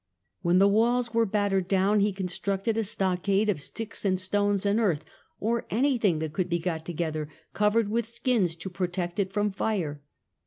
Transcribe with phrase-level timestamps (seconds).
[0.41, 4.79] When the walls were battered down he constructed a stockade of sticks and stones and
[4.79, 5.05] earth,
[5.39, 10.01] or anything that could be got together, covered with skins to protect it from fire.